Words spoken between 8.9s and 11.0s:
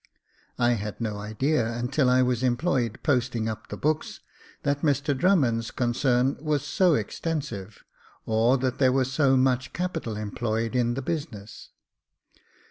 was so much capital employed in